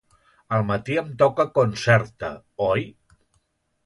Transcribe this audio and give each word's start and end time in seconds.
Al 0.55 0.63
matí 0.69 0.95
em 1.01 1.11
toca 1.19 1.45
Concerta, 1.57 2.31
oi? 2.69 2.87